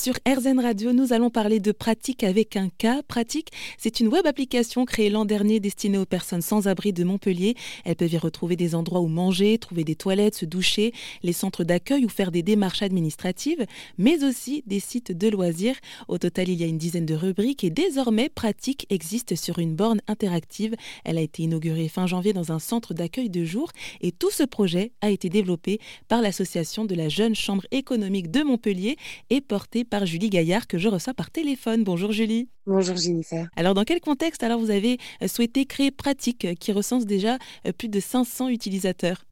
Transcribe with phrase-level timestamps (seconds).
[0.00, 3.02] Sur RZN Radio, nous allons parler de Pratique avec un cas.
[3.02, 7.54] Pratique, c'est une web application créée l'an dernier destinée aux personnes sans abri de Montpellier.
[7.84, 11.64] Elles peuvent y retrouver des endroits où manger, trouver des toilettes, se doucher, les centres
[11.64, 13.66] d'accueil ou faire des démarches administratives,
[13.98, 15.76] mais aussi des sites de loisirs.
[16.08, 19.74] Au total, il y a une dizaine de rubriques et désormais, Pratique existe sur une
[19.74, 20.76] borne interactive.
[21.04, 23.70] Elle a été inaugurée fin janvier dans un centre d'accueil de jour
[24.00, 25.78] et tout ce projet a été développé
[26.08, 28.96] par l'association de la Jeune Chambre économique de Montpellier
[29.28, 31.84] et porté par Julie Gaillard que je reçois par téléphone.
[31.84, 32.48] Bonjour Julie.
[32.66, 33.48] Bonjour Jennifer.
[33.56, 37.36] Alors dans quel contexte alors vous avez euh, souhaité créer Pratique euh, qui recense déjà
[37.66, 39.26] euh, plus de 500 utilisateurs?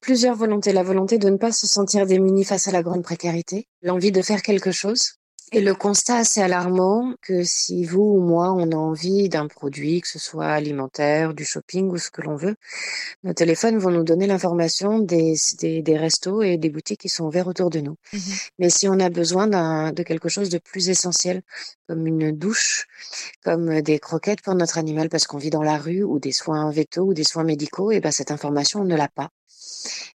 [0.00, 0.72] Plusieurs volontés.
[0.72, 4.20] La volonté de ne pas se sentir démuni face à la grande précarité, l'envie de
[4.20, 5.14] faire quelque chose
[5.54, 10.00] et le constat assez alarmant que si vous ou moi, on a envie d'un produit,
[10.00, 12.56] que ce soit alimentaire, du shopping ou ce que l'on veut,
[13.22, 17.24] nos téléphones vont nous donner l'information des, des, des, restos et des boutiques qui sont
[17.26, 17.96] ouverts autour de nous.
[18.12, 18.18] Mmh
[18.58, 21.42] Mais si on a besoin de quelque chose de plus essentiel,
[21.88, 22.88] comme une douche,
[23.44, 26.68] comme des croquettes pour notre animal parce qu'on vit dans la rue, ou des soins
[26.72, 29.30] vétos ou des soins médicaux, et ben cette information, on ne l'a pas.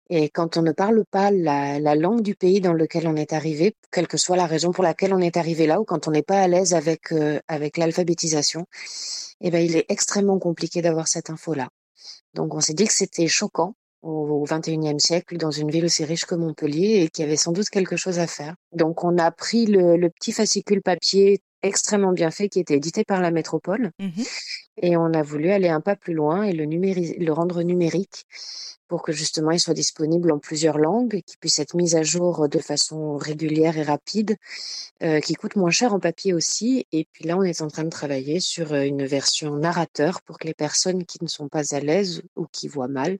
[0.10, 3.34] Et quand on ne parle pas la, la, langue du pays dans lequel on est
[3.34, 6.12] arrivé, quelle que soit la raison pour laquelle on est arrivé là, ou quand on
[6.12, 8.66] n'est pas à l'aise avec, euh, avec l'alphabétisation,
[9.42, 11.70] eh ben, il est extrêmement compliqué d'avoir cette info-là.
[12.34, 16.26] Donc on s'est dit que c'était choquant au XXIe siècle dans une ville aussi riche
[16.26, 18.56] que Montpellier et qu'il y avait sans doute quelque chose à faire.
[18.72, 23.22] Donc on a pris le petit fascicule papier extrêmement bien fait qui était édité par
[23.22, 24.24] la métropole mmh
[24.82, 28.26] et on a voulu aller un pas plus loin et le, le rendre numérique
[28.90, 32.50] pour que justement il soit disponible en plusieurs langues, qu'il puisse être mis à jour
[32.50, 34.36] de façon régulière et rapide,
[35.04, 36.88] euh, qui coûte moins cher en papier aussi.
[36.92, 40.40] Et puis là, on est en train de travailler sur euh, une version narrateur pour
[40.40, 43.20] que les personnes qui ne sont pas à l'aise ou qui voient mal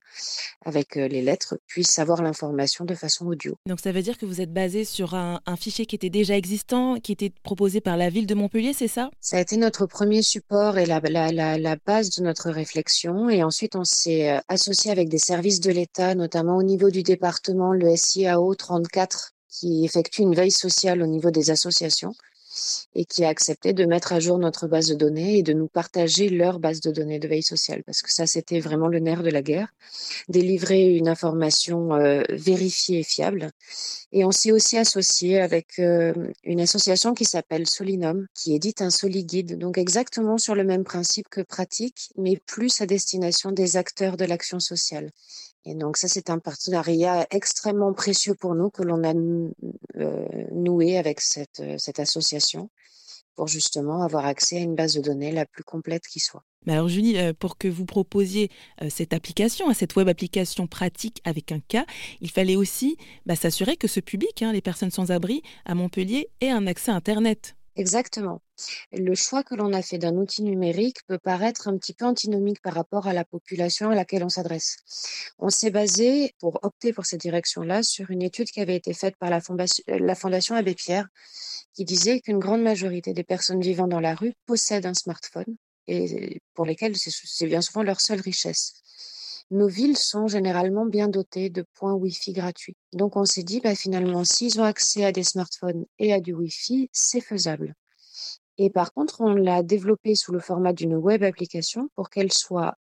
[0.64, 3.54] avec euh, les lettres puissent avoir l'information de façon audio.
[3.66, 6.36] Donc ça veut dire que vous êtes basé sur un, un fichier qui était déjà
[6.36, 9.10] existant, qui était proposé par la ville Montpellier, c'est ça?
[9.20, 11.00] Ça a été notre premier support et la,
[11.86, 13.28] base de notre réflexion.
[13.28, 17.72] Et ensuite, on s'est associé avec des services de l'État, notamment au niveau du département,
[17.72, 22.12] le SIAO 34, qui effectue une veille sociale au niveau des associations
[22.94, 25.68] et qui a accepté de mettre à jour notre base de données et de nous
[25.68, 29.22] partager leur base de données de veille sociale, parce que ça, c'était vraiment le nerf
[29.22, 29.68] de la guerre,
[30.28, 33.50] délivrer une information euh, vérifiée et fiable.
[34.12, 36.12] Et on s'est aussi associé avec euh,
[36.44, 41.28] une association qui s'appelle Solinum, qui édite un Soliguide, donc exactement sur le même principe
[41.28, 45.10] que Pratique, mais plus à destination des acteurs de l'action sociale.
[45.66, 49.12] Et donc ça, c'est un partenariat extrêmement précieux pour nous que l'on a
[50.02, 52.70] euh, noué avec cette, euh, cette association
[53.36, 56.44] pour justement avoir accès à une base de données la plus complète qui soit.
[56.66, 58.50] Mais alors Julie, euh, pour que vous proposiez
[58.90, 61.86] cette application, cette web application pratique avec un cas,
[62.20, 66.28] il fallait aussi bah, s'assurer que ce public, hein, les personnes sans abri à Montpellier,
[66.40, 67.56] ait un accès à Internet.
[67.76, 68.42] Exactement.
[68.92, 72.60] Le choix que l'on a fait d'un outil numérique peut paraître un petit peu antinomique
[72.62, 74.76] par rapport à la population à laquelle on s'adresse.
[75.38, 79.16] On s'est basé, pour opter pour cette direction-là, sur une étude qui avait été faite
[79.16, 81.08] par la Fondation, la Fondation Abbé Pierre,
[81.74, 85.56] qui disait qu'une grande majorité des personnes vivant dans la rue possèdent un smartphone
[85.86, 88.74] et pour lesquelles c'est bien souvent leur seule richesse.
[89.50, 92.76] Nos villes sont généralement bien dotées de points Wi-Fi gratuits.
[92.92, 96.32] Donc on s'est dit, bah, finalement, s'ils ont accès à des smartphones et à du
[96.32, 97.74] Wi-Fi, c'est faisable.
[98.62, 102.76] Et par contre, on l'a développé sous le format d'une web application pour qu'elle soit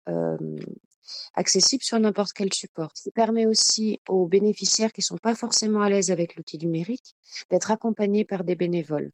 [1.34, 2.94] accessible sur n'importe quel support.
[2.94, 7.14] Qui permet aussi aux bénéficiaires qui ne sont pas forcément à l'aise avec l'outil numérique
[7.50, 9.10] d'être accompagnés par des bénévoles.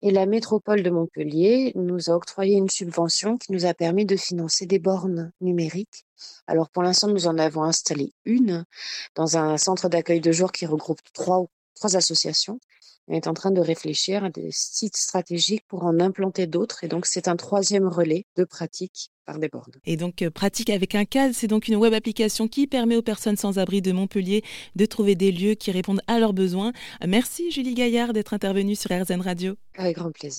[0.00, 4.16] Et la métropole de Montpellier nous a octroyé une subvention qui nous a permis de
[4.16, 6.06] financer des bornes numériques.
[6.46, 8.64] Alors pour l'instant, nous en avons installé une
[9.16, 11.46] dans un centre d'accueil de jour qui regroupe trois
[11.94, 12.58] associations.
[13.10, 16.84] On est en train de réfléchir à des sites stratégiques pour en implanter d'autres.
[16.84, 19.72] Et donc, c'est un troisième relais de pratique par des bornes.
[19.84, 23.02] Et donc, euh, pratique avec un cadre, c'est donc une web application qui permet aux
[23.02, 24.44] personnes sans abri de Montpellier
[24.76, 26.72] de trouver des lieux qui répondent à leurs besoins.
[27.04, 29.56] Merci Julie Gaillard d'être intervenue sur RZN Radio.
[29.76, 30.38] Avec grand plaisir.